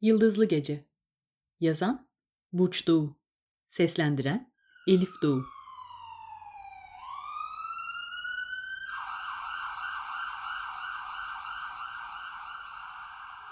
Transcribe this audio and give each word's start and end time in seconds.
Yıldızlı 0.00 0.44
Gece 0.44 0.88
Yazan 1.60 2.08
Burç 2.52 2.86
Doğu 2.86 3.16
Seslendiren 3.66 4.52
Elif 4.88 5.10
Doğu 5.22 5.42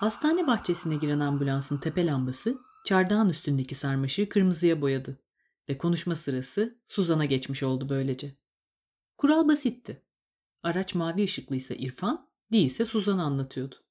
Hastane 0.01 0.47
bahçesine 0.47 0.97
giren 0.97 1.21
ambulansın 1.21 1.79
tepe 1.79 2.07
lambası 2.07 2.59
çardağın 2.85 3.29
üstündeki 3.29 3.75
sarmaşığı 3.75 4.29
kırmızıya 4.29 4.81
boyadı 4.81 5.21
ve 5.69 5.79
konuşma 5.79 6.17
sırası 6.17 6.79
Suzan'a 6.85 7.25
geçmiş 7.25 7.63
oldu 7.63 7.89
böylece. 7.89 8.37
Kural 9.19 9.49
basitti. 9.49 10.03
Araç 10.63 10.95
mavi 10.95 11.25
ışıklıysa 11.25 11.75
İrfan, 11.75 12.29
değilse 12.53 12.85
Suzan'a 12.85 13.25
anlatıyordu. 13.25 13.86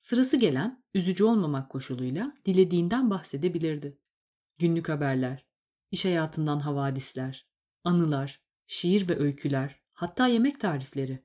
Sırası 0.00 0.36
gelen, 0.36 0.84
üzücü 0.94 1.24
olmamak 1.24 1.70
koşuluyla 1.70 2.36
dilediğinden 2.44 3.10
bahsedebilirdi. 3.10 3.98
Günlük 4.58 4.88
haberler, 4.88 5.46
iş 5.90 6.04
hayatından 6.04 6.58
havadisler, 6.58 7.48
anılar, 7.84 8.42
şiir 8.66 9.08
ve 9.08 9.18
öyküler, 9.18 9.80
hatta 9.92 10.26
yemek 10.26 10.60
tarifleri. 10.60 11.24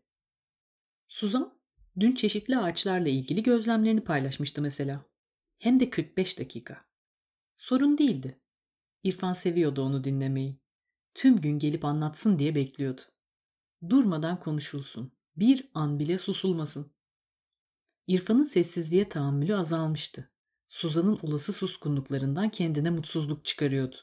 Suzan, 1.07 1.59
dün 1.99 2.15
çeşitli 2.15 2.57
ağaçlarla 2.57 3.09
ilgili 3.09 3.43
gözlemlerini 3.43 4.03
paylaşmıştı 4.03 4.61
mesela. 4.61 5.05
Hem 5.59 5.79
de 5.79 5.89
45 5.89 6.39
dakika. 6.39 6.85
Sorun 7.57 7.97
değildi. 7.97 8.41
İrfan 9.03 9.33
seviyordu 9.33 9.81
onu 9.81 10.03
dinlemeyi. 10.03 10.59
Tüm 11.13 11.41
gün 11.41 11.59
gelip 11.59 11.85
anlatsın 11.85 12.39
diye 12.39 12.55
bekliyordu. 12.55 13.01
Durmadan 13.89 14.39
konuşulsun. 14.39 15.11
Bir 15.35 15.69
an 15.73 15.99
bile 15.99 16.17
susulmasın. 16.17 16.92
İrfan'ın 18.07 18.43
sessizliğe 18.43 19.09
tahammülü 19.09 19.55
azalmıştı. 19.55 20.29
Suzan'ın 20.69 21.19
olası 21.21 21.53
suskunluklarından 21.53 22.49
kendine 22.49 22.89
mutsuzluk 22.89 23.45
çıkarıyordu. 23.45 23.95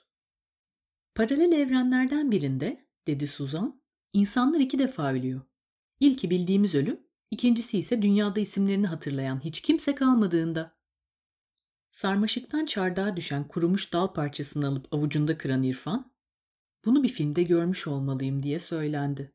Paralel 1.14 1.52
evrenlerden 1.52 2.30
birinde, 2.30 2.86
dedi 3.06 3.26
Suzan, 3.26 3.82
insanlar 4.12 4.60
iki 4.60 4.78
defa 4.78 5.12
ölüyor. 5.12 5.40
İlki 6.00 6.30
bildiğimiz 6.30 6.74
ölüm, 6.74 7.00
ikincisi 7.30 7.78
ise 7.78 8.02
dünyada 8.02 8.40
isimlerini 8.40 8.86
hatırlayan 8.86 9.44
hiç 9.44 9.60
kimse 9.60 9.94
kalmadığında. 9.94 10.76
Sarmaşıktan 11.90 12.66
çardağa 12.66 13.16
düşen 13.16 13.48
kurumuş 13.48 13.92
dal 13.92 14.12
parçasını 14.12 14.66
alıp 14.66 14.94
avucunda 14.94 15.38
kıran 15.38 15.62
İrfan, 15.62 16.12
bunu 16.84 17.02
bir 17.02 17.08
filmde 17.08 17.42
görmüş 17.42 17.86
olmalıyım 17.86 18.42
diye 18.42 18.60
söylendi. 18.60 19.32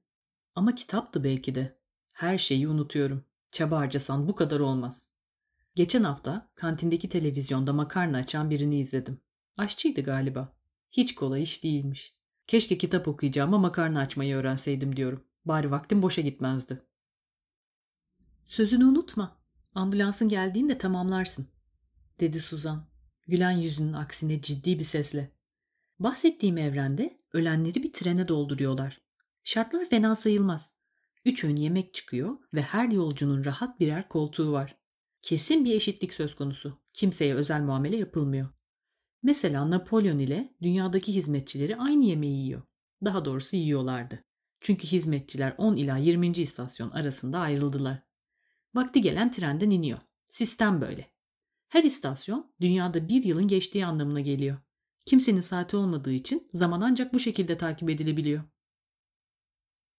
Ama 0.56 0.76
kitaptı 0.76 1.24
belki 1.24 1.56
de. 1.56 1.80
Her 2.12 2.38
şeyi 2.38 2.68
unutuyorum. 2.68 3.26
Çaba 3.56 3.78
harcasan 3.78 4.28
bu 4.28 4.36
kadar 4.36 4.60
olmaz. 4.60 5.10
Geçen 5.76 6.04
hafta 6.04 6.52
kantindeki 6.56 7.10
televizyonda 7.10 7.74
makarna 7.74 8.18
açan 8.18 8.50
birini 8.50 8.80
izledim. 8.80 9.22
Aşçıydı 9.58 10.02
galiba. 10.02 10.58
Hiç 10.92 11.16
kolay 11.16 11.42
iş 11.42 11.64
değilmiş. 11.64 12.16
Keşke 12.48 12.78
kitap 12.78 13.08
okuyacağıma 13.08 13.58
makarna 13.58 14.00
açmayı 14.00 14.36
öğrenseydim 14.36 14.96
diyorum. 14.96 15.24
Bari 15.46 15.72
vaktim 15.72 16.02
boşa 16.02 16.22
gitmezdi. 16.22 16.86
Sözünü 18.46 18.86
unutma. 18.86 19.42
Ambulansın 19.76 20.30
geldiğinde 20.30 20.78
tamamlarsın, 20.78 21.48
dedi 22.20 22.40
Suzan. 22.40 22.88
Gülen 23.28 23.52
yüzünün 23.52 23.94
aksine 23.94 24.42
ciddi 24.42 24.80
bir 24.80 24.84
sesle. 24.84 25.32
Bahsettiğim 26.00 26.58
evrende 26.58 27.20
ölenleri 27.34 27.84
bir 27.84 27.94
trene 27.94 28.28
dolduruyorlar. 28.28 29.02
Şartlar 29.44 29.86
fena 29.86 30.16
sayılmaz. 30.16 30.76
Üç 31.26 31.44
öğün 31.44 31.56
yemek 31.56 31.94
çıkıyor 31.94 32.38
ve 32.54 32.62
her 32.62 32.90
yolcunun 32.90 33.46
rahat 33.46 33.80
birer 33.80 34.10
koltuğu 34.10 34.52
var. 34.52 34.78
Kesin 35.22 35.66
bir 35.66 35.76
eşitlik 35.76 36.14
söz 36.14 36.36
konusu. 36.36 36.80
Kimseye 36.94 37.36
özel 37.36 37.62
muamele 37.62 37.98
yapılmıyor. 37.98 38.50
Mesela 39.24 39.70
Napolyon 39.70 40.20
ile 40.20 40.56
dünyadaki 40.62 41.16
hizmetçileri 41.16 41.78
aynı 41.78 42.06
yemeği 42.06 42.44
yiyor. 42.44 42.62
Daha 43.06 43.26
doğrusu 43.26 43.56
yiyorlardı. 43.56 44.24
Çünkü 44.62 44.88
hizmetçiler 44.88 45.56
10 45.58 45.76
ila 45.76 45.98
20. 45.98 46.28
istasyon 46.28 46.90
arasında 46.90 47.40
ayrıldılar. 47.40 48.04
Vakti 48.76 49.02
gelen 49.02 49.32
trenden 49.32 49.70
iniyor. 49.70 50.00
Sistem 50.28 50.82
böyle. 50.82 51.12
Her 51.68 51.84
istasyon 51.84 52.54
dünyada 52.62 53.10
bir 53.10 53.24
yılın 53.24 53.48
geçtiği 53.48 53.86
anlamına 53.86 54.22
geliyor. 54.22 54.58
Kimsenin 55.06 55.42
saati 55.42 55.78
olmadığı 55.78 56.12
için 56.12 56.50
zaman 56.54 56.82
ancak 56.82 57.14
bu 57.14 57.20
şekilde 57.20 57.58
takip 57.58 57.90
edilebiliyor. 57.90 58.44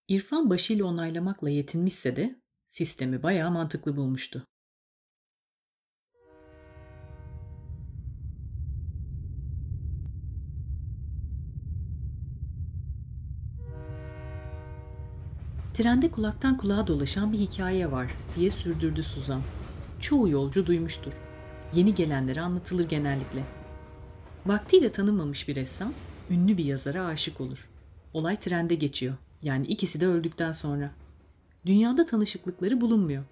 İrfan 0.08 0.50
başıyla 0.50 0.84
onaylamakla 0.84 1.50
yetinmişse 1.50 2.16
de 2.16 2.40
sistemi 2.68 3.22
bayağı 3.22 3.50
mantıklı 3.50 3.96
bulmuştu. 3.96 4.46
Trende 15.74 16.10
kulaktan 16.10 16.56
kulağa 16.56 16.86
dolaşan 16.86 17.32
bir 17.32 17.38
hikaye 17.38 17.90
var 17.92 18.10
diye 18.36 18.50
sürdürdü 18.50 19.02
Suzan. 19.02 19.42
Çoğu 20.00 20.28
yolcu 20.28 20.66
duymuştur. 20.66 21.12
Yeni 21.74 21.94
gelenlere 21.94 22.40
anlatılır 22.40 22.88
genellikle. 22.88 23.42
Vaktiyle 24.46 24.92
tanınmamış 24.92 25.48
bir 25.48 25.56
ressam, 25.56 25.92
ünlü 26.30 26.56
bir 26.56 26.64
yazara 26.64 27.04
aşık 27.04 27.40
olur. 27.40 27.68
Olay 28.12 28.36
trende 28.36 28.74
geçiyor. 28.74 29.14
Yani 29.42 29.66
ikisi 29.66 30.00
de 30.00 30.06
öldükten 30.06 30.52
sonra. 30.52 30.94
Dünyada 31.66 32.06
tanışıklıkları 32.06 32.80
bulunmuyor. 32.80 33.24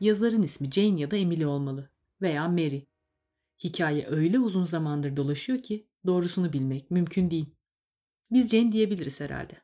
Yazarın 0.00 0.42
ismi 0.42 0.70
Jane 0.70 1.00
ya 1.00 1.10
da 1.10 1.16
Emily 1.16 1.46
olmalı. 1.46 1.90
Veya 2.22 2.48
Mary. 2.48 2.80
Hikaye 3.64 4.06
öyle 4.06 4.38
uzun 4.38 4.64
zamandır 4.64 5.16
dolaşıyor 5.16 5.62
ki 5.62 5.88
doğrusunu 6.06 6.52
bilmek 6.52 6.90
mümkün 6.90 7.30
değil. 7.30 7.54
Biz 8.30 8.50
Jane 8.50 8.72
diyebiliriz 8.72 9.20
herhalde. 9.20 9.54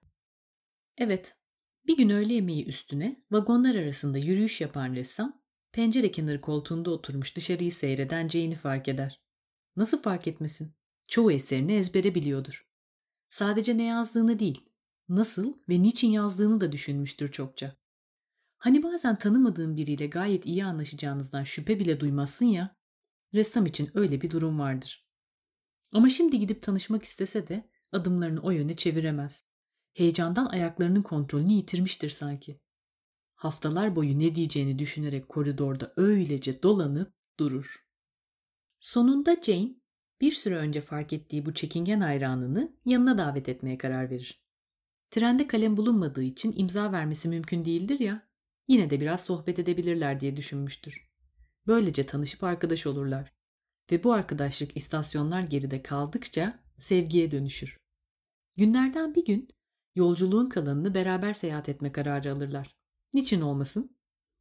Evet, 0.98 1.36
bir 1.86 1.96
gün 1.96 2.10
öğle 2.10 2.34
yemeği 2.34 2.66
üstüne 2.66 3.24
vagonlar 3.30 3.74
arasında 3.74 4.18
yürüyüş 4.18 4.60
yapan 4.60 4.94
ressam 4.94 5.42
pencere 5.72 6.10
kenarı 6.10 6.40
koltuğunda 6.40 6.90
oturmuş 6.90 7.36
dışarıyı 7.36 7.72
seyreden 7.72 8.28
Jane'i 8.28 8.54
fark 8.54 8.88
eder. 8.88 9.20
Nasıl 9.76 10.02
fark 10.02 10.28
etmesin? 10.28 10.74
Çoğu 11.08 11.32
eserini 11.32 11.72
ezbere 11.72 12.14
biliyordur. 12.14 12.66
Sadece 13.28 13.78
ne 13.78 13.84
yazdığını 13.84 14.38
değil, 14.38 14.68
nasıl 15.08 15.54
ve 15.68 15.82
niçin 15.82 16.10
yazdığını 16.10 16.60
da 16.60 16.72
düşünmüştür 16.72 17.32
çokça. 17.32 17.76
Hani 18.58 18.82
bazen 18.82 19.18
tanımadığın 19.18 19.76
biriyle 19.76 20.06
gayet 20.06 20.46
iyi 20.46 20.64
anlaşacağınızdan 20.64 21.44
şüphe 21.44 21.80
bile 21.80 22.00
duymazsın 22.00 22.46
ya, 22.46 22.76
ressam 23.34 23.66
için 23.66 23.90
öyle 23.94 24.20
bir 24.20 24.30
durum 24.30 24.58
vardır. 24.58 25.06
Ama 25.92 26.08
şimdi 26.08 26.38
gidip 26.38 26.62
tanışmak 26.62 27.02
istese 27.02 27.48
de 27.48 27.70
adımlarını 27.92 28.40
o 28.40 28.50
yöne 28.50 28.76
çeviremez. 28.76 29.46
Heyecandan 29.92 30.46
ayaklarının 30.46 31.02
kontrolünü 31.02 31.52
yitirmiştir 31.52 32.10
sanki. 32.10 32.60
Haftalar 33.34 33.96
boyu 33.96 34.18
ne 34.18 34.34
diyeceğini 34.34 34.78
düşünerek 34.78 35.28
koridorda 35.28 35.92
öylece 35.96 36.62
dolanıp 36.62 37.14
durur. 37.38 37.86
Sonunda 38.80 39.36
Jane 39.42 39.74
bir 40.20 40.32
süre 40.32 40.56
önce 40.56 40.80
fark 40.80 41.12
ettiği 41.12 41.46
bu 41.46 41.54
çekingen 41.54 42.00
hayranını 42.00 42.76
yanına 42.84 43.18
davet 43.18 43.48
etmeye 43.48 43.78
karar 43.78 44.10
verir. 44.10 44.45
Trende 45.10 45.46
kalem 45.46 45.76
bulunmadığı 45.76 46.22
için 46.22 46.54
imza 46.56 46.92
vermesi 46.92 47.28
mümkün 47.28 47.64
değildir 47.64 48.00
ya, 48.00 48.28
yine 48.68 48.90
de 48.90 49.00
biraz 49.00 49.24
sohbet 49.24 49.58
edebilirler 49.58 50.20
diye 50.20 50.36
düşünmüştür. 50.36 51.10
Böylece 51.66 52.02
tanışıp 52.02 52.44
arkadaş 52.44 52.86
olurlar. 52.86 53.32
Ve 53.92 54.04
bu 54.04 54.12
arkadaşlık 54.12 54.76
istasyonlar 54.76 55.42
geride 55.42 55.82
kaldıkça 55.82 56.64
sevgiye 56.78 57.30
dönüşür. 57.30 57.76
Günlerden 58.56 59.14
bir 59.14 59.24
gün 59.24 59.48
yolculuğun 59.94 60.48
kalanını 60.48 60.94
beraber 60.94 61.34
seyahat 61.34 61.68
etme 61.68 61.92
kararı 61.92 62.32
alırlar. 62.32 62.76
Niçin 63.14 63.40
olmasın? 63.40 63.96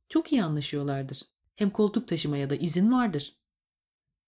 Çok 0.09 0.31
iyi 0.31 0.43
anlaşıyorlardır. 0.43 1.21
Hem 1.55 1.69
koltuk 1.69 2.07
taşımaya 2.07 2.49
da 2.49 2.55
izin 2.55 2.91
vardır. 2.91 3.37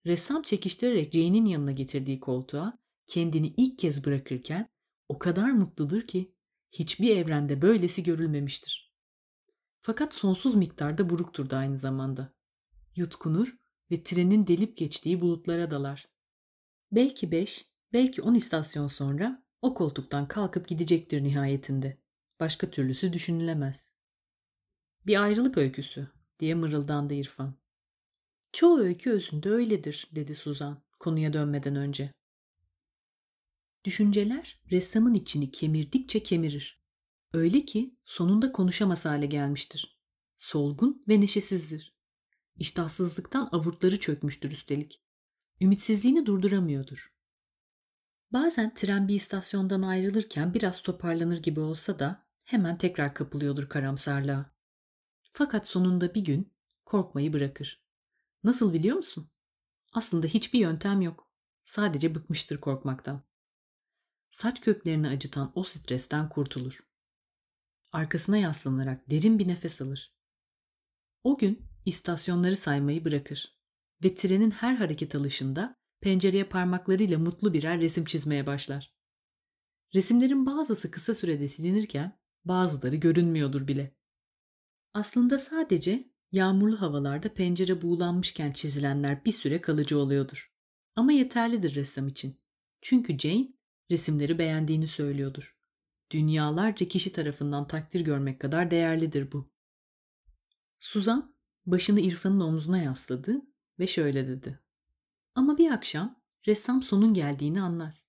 Ressam 0.05 0.41
çekiştirerek 0.41 1.13
Jane'in 1.13 1.45
yanına 1.45 1.71
getirdiği 1.71 2.19
koltuğa 2.19 2.79
kendini 3.07 3.47
ilk 3.47 3.79
kez 3.79 4.05
bırakırken 4.05 4.69
o 5.09 5.19
kadar 5.19 5.51
mutludur 5.51 6.01
ki 6.01 6.35
hiçbir 6.79 7.17
evrende 7.17 7.61
böylesi 7.61 8.03
görülmemiştir. 8.03 8.93
Fakat 9.81 10.13
sonsuz 10.13 10.55
miktarda 10.55 11.09
buruktur 11.09 11.49
da 11.49 11.57
aynı 11.57 11.77
zamanda. 11.77 12.33
Yutkunur 12.95 13.55
ve 13.91 14.03
trenin 14.03 14.47
delip 14.47 14.77
geçtiği 14.77 15.21
bulutlara 15.21 15.71
dalar. 15.71 16.07
Belki 16.91 17.31
beş, 17.31 17.65
belki 17.93 18.21
on 18.21 18.33
istasyon 18.33 18.87
sonra 18.87 19.43
o 19.61 19.73
koltuktan 19.73 20.27
kalkıp 20.27 20.67
gidecektir 20.67 21.23
nihayetinde. 21.23 21.97
Başka 22.39 22.71
türlüsü 22.71 23.13
düşünülemez. 23.13 23.91
Bir 25.07 25.23
ayrılık 25.23 25.57
öyküsü 25.57 26.07
diye 26.39 26.55
mırıldandı 26.55 27.13
İrfan. 27.13 27.55
Çoğu 28.51 28.79
öykü 28.79 29.11
özünde 29.11 29.49
öyledir 29.49 30.07
dedi 30.11 30.35
Suzan 30.35 30.83
konuya 30.99 31.33
dönmeden 31.33 31.75
önce. 31.75 32.11
Düşünceler 33.87 34.59
ressamın 34.71 35.13
içini 35.13 35.51
kemirdikçe 35.51 36.23
kemirir. 36.23 36.81
Öyle 37.33 37.65
ki 37.65 37.95
sonunda 38.05 38.51
konuşamaz 38.51 39.05
hale 39.05 39.25
gelmiştir. 39.25 40.01
Solgun 40.37 41.03
ve 41.07 41.21
neşesizdir. 41.21 41.95
İştahsızlıktan 42.55 43.49
avurtları 43.51 43.99
çökmüştür 43.99 44.51
üstelik. 44.51 45.03
Ümitsizliğini 45.61 46.25
durduramıyordur. 46.25 47.13
Bazen 48.31 48.73
tren 48.73 49.07
bir 49.07 49.15
istasyondan 49.15 49.81
ayrılırken 49.81 50.53
biraz 50.53 50.81
toparlanır 50.81 51.37
gibi 51.37 51.59
olsa 51.59 51.99
da 51.99 52.27
hemen 52.43 52.77
tekrar 52.77 53.13
kapılıyordur 53.13 53.69
karamsarlığa. 53.69 54.51
Fakat 55.33 55.67
sonunda 55.67 56.15
bir 56.15 56.21
gün 56.21 56.53
korkmayı 56.85 57.33
bırakır. 57.33 57.83
Nasıl 58.43 58.73
biliyor 58.73 58.97
musun? 58.97 59.29
Aslında 59.93 60.27
hiçbir 60.27 60.59
yöntem 60.59 61.01
yok. 61.01 61.31
Sadece 61.63 62.15
bıkmıştır 62.15 62.57
korkmaktan. 62.57 63.27
Saç 64.37 64.61
köklerini 64.61 65.07
acıtan 65.07 65.51
o 65.55 65.63
stresten 65.63 66.29
kurtulur. 66.29 66.79
Arkasına 67.91 68.37
yaslanarak 68.37 69.09
derin 69.09 69.39
bir 69.39 69.47
nefes 69.47 69.81
alır. 69.81 70.15
O 71.23 71.37
gün 71.37 71.69
istasyonları 71.85 72.57
saymayı 72.57 73.05
bırakır 73.05 73.57
ve 74.03 74.15
trenin 74.15 74.51
her 74.51 74.75
hareket 74.75 75.15
alışında 75.15 75.75
pencereye 76.01 76.43
parmaklarıyla 76.43 77.19
mutlu 77.19 77.53
birer 77.53 77.81
resim 77.81 78.05
çizmeye 78.05 78.45
başlar. 78.45 78.95
Resimlerin 79.95 80.45
bazısı 80.45 80.91
kısa 80.91 81.15
sürede 81.15 81.47
silinirken 81.47 82.19
bazıları 82.45 82.95
görünmüyordur 82.95 83.67
bile. 83.67 83.95
Aslında 84.93 85.39
sadece 85.39 86.11
yağmurlu 86.31 86.81
havalarda 86.81 87.33
pencere 87.33 87.81
buğulanmışken 87.81 88.51
çizilenler 88.51 89.25
bir 89.25 89.31
süre 89.31 89.61
kalıcı 89.61 89.99
oluyordur. 89.99 90.53
Ama 90.95 91.11
yeterlidir 91.11 91.75
ressam 91.75 92.07
için. 92.07 92.41
Çünkü 92.81 93.19
Jane 93.19 93.56
resimleri 93.91 94.39
beğendiğini 94.39 94.87
söylüyordur. 94.87 95.57
Dünyalarca 96.11 96.87
kişi 96.87 97.11
tarafından 97.11 97.67
takdir 97.67 98.01
görmek 98.01 98.41
kadar 98.41 98.71
değerlidir 98.71 99.31
bu. 99.31 99.51
Suzan 100.79 101.35
başını 101.65 101.99
İrfan'ın 101.99 102.39
omzuna 102.39 102.77
yasladı 102.77 103.41
ve 103.79 103.87
şöyle 103.87 104.27
dedi. 104.27 104.59
Ama 105.35 105.57
bir 105.57 105.71
akşam 105.71 106.21
ressam 106.47 106.83
sonun 106.83 107.13
geldiğini 107.13 107.61
anlar. 107.61 108.05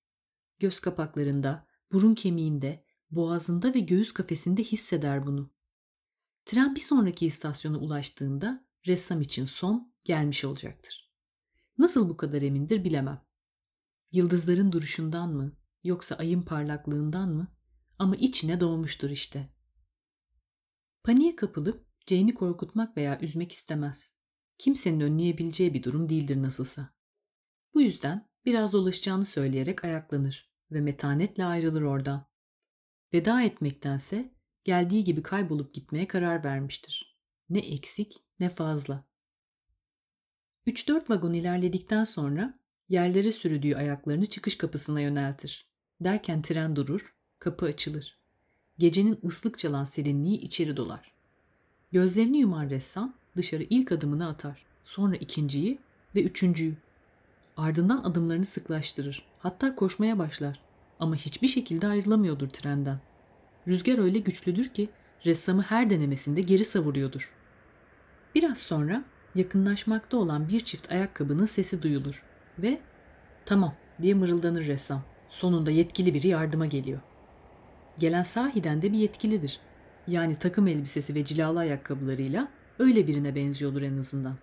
Göz 0.58 0.80
kapaklarında, 0.80 1.66
burun 1.92 2.14
kemiğinde, 2.14 2.84
boğazında 3.10 3.74
ve 3.74 3.80
göğüs 3.80 4.12
kafesinde 4.12 4.62
hisseder 4.62 5.26
bunu. 5.26 5.50
Tren 6.44 6.74
bir 6.74 6.80
sonraki 6.80 7.26
istasyona 7.26 7.78
ulaştığında 7.78 8.66
ressam 8.86 9.20
için 9.20 9.44
son 9.44 9.92
gelmiş 10.04 10.44
olacaktır. 10.44 11.12
Nasıl 11.78 12.08
bu 12.08 12.16
kadar 12.16 12.42
emindir 12.42 12.84
bilemem. 12.84 13.22
Yıldızların 14.12 14.72
duruşundan 14.72 15.32
mı 15.34 15.57
yoksa 15.84 16.14
ayın 16.14 16.42
parlaklığından 16.42 17.28
mı 17.28 17.48
ama 17.98 18.16
içine 18.16 18.60
doğmuştur 18.60 19.10
işte. 19.10 19.48
Paniğe 21.04 21.36
kapılıp 21.36 21.86
Jane'i 22.06 22.34
korkutmak 22.34 22.96
veya 22.96 23.20
üzmek 23.20 23.52
istemez. 23.52 24.18
Kimsenin 24.58 25.00
önleyebileceği 25.00 25.74
bir 25.74 25.82
durum 25.82 26.08
değildir 26.08 26.42
nasılsa. 26.42 26.94
Bu 27.74 27.80
yüzden 27.80 28.28
biraz 28.44 28.72
dolaşacağını 28.72 29.24
söyleyerek 29.24 29.84
ayaklanır 29.84 30.52
ve 30.70 30.80
metanetle 30.80 31.44
ayrılır 31.44 31.82
oradan. 31.82 32.26
Veda 33.14 33.42
etmektense 33.42 34.34
geldiği 34.64 35.04
gibi 35.04 35.22
kaybolup 35.22 35.74
gitmeye 35.74 36.06
karar 36.06 36.44
vermiştir. 36.44 37.18
Ne 37.48 37.58
eksik 37.58 38.24
ne 38.40 38.48
fazla. 38.48 39.08
3-4 40.66 41.10
vagon 41.10 41.32
ilerledikten 41.32 42.04
sonra 42.04 42.60
yerlere 42.88 43.32
sürdüğü 43.32 43.74
ayaklarını 43.74 44.26
çıkış 44.26 44.58
kapısına 44.58 45.00
yöneltir. 45.00 45.66
Derken 46.00 46.42
tren 46.42 46.76
durur, 46.76 47.14
kapı 47.38 47.66
açılır. 47.66 48.18
Gecenin 48.78 49.18
ıslık 49.24 49.58
çalan 49.58 49.84
serinliği 49.84 50.40
içeri 50.40 50.76
dolar. 50.76 51.12
Gözlerini 51.92 52.38
yuman 52.38 52.70
ressam 52.70 53.14
dışarı 53.36 53.62
ilk 53.62 53.92
adımını 53.92 54.28
atar. 54.28 54.64
Sonra 54.84 55.16
ikinciyi 55.16 55.78
ve 56.16 56.22
üçüncüyü. 56.22 56.74
Ardından 57.56 58.02
adımlarını 58.02 58.44
sıklaştırır. 58.44 59.22
Hatta 59.38 59.74
koşmaya 59.74 60.18
başlar. 60.18 60.60
Ama 61.00 61.16
hiçbir 61.16 61.48
şekilde 61.48 61.86
ayrılamıyordur 61.86 62.48
trenden. 62.48 63.00
Rüzgar 63.68 63.98
öyle 63.98 64.18
güçlüdür 64.18 64.68
ki 64.68 64.88
ressamı 65.26 65.62
her 65.62 65.90
denemesinde 65.90 66.40
geri 66.40 66.64
savuruyordur. 66.64 67.34
Biraz 68.34 68.58
sonra 68.58 69.04
yakınlaşmakta 69.34 70.16
olan 70.16 70.48
bir 70.48 70.60
çift 70.60 70.92
ayakkabının 70.92 71.46
sesi 71.46 71.82
duyulur 71.82 72.24
ve 72.58 72.80
tamam 73.44 73.74
diye 74.02 74.14
mırıldanır 74.14 74.66
ressam. 74.66 75.02
Sonunda 75.28 75.70
yetkili 75.70 76.14
biri 76.14 76.28
yardıma 76.28 76.66
geliyor. 76.66 77.00
Gelen 77.98 78.22
sahiden 78.22 78.82
de 78.82 78.92
bir 78.92 78.98
yetkilidir. 78.98 79.60
Yani 80.06 80.36
takım 80.36 80.66
elbisesi 80.68 81.14
ve 81.14 81.24
cilalı 81.24 81.58
ayakkabılarıyla 81.58 82.48
öyle 82.78 83.06
birine 83.06 83.34
benziyordur 83.34 83.82
en 83.82 83.98
azından. 83.98 84.36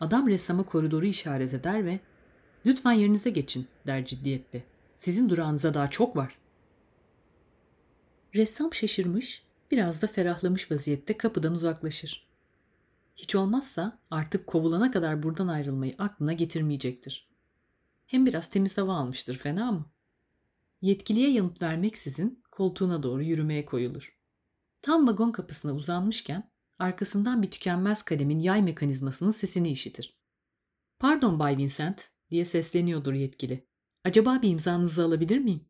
Adam 0.00 0.28
ressama 0.28 0.62
koridoru 0.62 1.06
işaret 1.06 1.54
eder 1.54 1.84
ve 1.84 2.00
''Lütfen 2.66 2.92
yerinize 2.92 3.30
geçin'' 3.30 3.66
der 3.86 4.04
ciddiyetle. 4.04 4.64
''Sizin 4.96 5.28
durağınıza 5.28 5.74
daha 5.74 5.90
çok 5.90 6.16
var.'' 6.16 6.38
Ressam 8.34 8.74
şaşırmış, 8.74 9.42
biraz 9.70 10.02
da 10.02 10.06
ferahlamış 10.06 10.70
vaziyette 10.70 11.18
kapıdan 11.18 11.54
uzaklaşır. 11.54 12.26
Hiç 13.16 13.34
olmazsa 13.34 13.98
artık 14.10 14.46
kovulana 14.46 14.90
kadar 14.90 15.22
buradan 15.22 15.48
ayrılmayı 15.48 15.94
aklına 15.98 16.32
getirmeyecektir. 16.32 17.28
Hem 18.06 18.26
biraz 18.26 18.50
temiz 18.50 18.78
hava 18.78 18.94
almıştır 18.96 19.38
fena 19.38 19.72
mı? 19.72 19.92
Yetkiliye 20.80 21.30
yanıt 21.30 21.62
vermeksizin 21.62 22.42
koltuğuna 22.50 23.02
doğru 23.02 23.22
yürümeye 23.22 23.64
koyulur. 23.64 24.16
Tam 24.82 25.08
vagon 25.08 25.32
kapısına 25.32 25.74
uzanmışken 25.74 26.50
arkasından 26.78 27.42
bir 27.42 27.50
tükenmez 27.50 28.02
kalemin 28.02 28.38
yay 28.38 28.62
mekanizmasının 28.62 29.30
sesini 29.30 29.70
işitir. 29.70 30.18
Pardon 30.98 31.38
Bay 31.38 31.56
Vincent 31.56 32.10
diye 32.30 32.44
sesleniyordur 32.44 33.12
yetkili. 33.12 33.68
Acaba 34.04 34.42
bir 34.42 34.50
imzanızı 34.50 35.04
alabilir 35.04 35.38
miyim? 35.38 35.68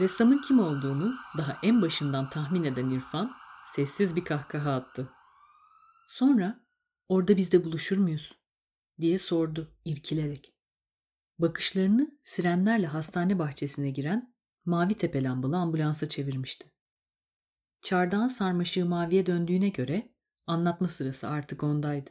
Ressamın 0.00 0.38
kim 0.38 0.58
olduğunu 0.58 1.14
daha 1.36 1.58
en 1.62 1.82
başından 1.82 2.30
tahmin 2.30 2.64
eden 2.64 2.90
İrfan 2.90 3.32
sessiz 3.74 4.16
bir 4.16 4.24
kahkaha 4.24 4.72
attı. 4.72 5.10
Sonra 6.06 6.66
orada 7.08 7.36
biz 7.36 7.52
de 7.52 7.64
buluşur 7.64 7.96
muyuz 7.98 8.32
diye 9.00 9.18
sordu 9.18 9.76
irkilerek. 9.84 10.54
Bakışlarını 11.38 12.18
sirenlerle 12.22 12.86
hastane 12.86 13.38
bahçesine 13.38 13.90
giren 13.90 14.34
mavi 14.64 14.94
tepe 14.94 15.22
lambalı 15.22 15.56
ambulansa 15.56 16.08
çevirmişti. 16.08 16.72
Çardağın 17.82 18.26
sarmaşığı 18.26 18.86
maviye 18.86 19.26
döndüğüne 19.26 19.68
göre 19.68 20.14
anlatma 20.46 20.88
sırası 20.88 21.28
artık 21.28 21.62
ondaydı. 21.62 22.10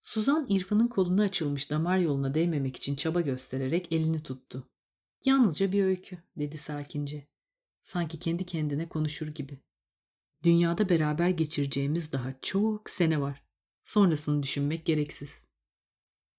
Suzan 0.00 0.46
İrfan'ın 0.48 0.88
koluna 0.88 1.22
açılmış 1.22 1.70
damar 1.70 1.98
yoluna 1.98 2.34
değmemek 2.34 2.76
için 2.76 2.96
çaba 2.96 3.20
göstererek 3.20 3.92
elini 3.92 4.22
tuttu. 4.22 4.70
Yalnızca 5.24 5.72
bir 5.72 5.84
öykü 5.84 6.18
dedi 6.36 6.58
sakince. 6.58 7.28
Sanki 7.82 8.18
kendi 8.18 8.46
kendine 8.46 8.88
konuşur 8.88 9.26
gibi. 9.26 9.58
Dünyada 10.42 10.88
beraber 10.88 11.28
geçireceğimiz 11.28 12.12
daha 12.12 12.34
çok 12.42 12.90
sene 12.90 13.20
var. 13.20 13.42
Sonrasını 13.84 14.42
düşünmek 14.42 14.86
gereksiz. 14.86 15.47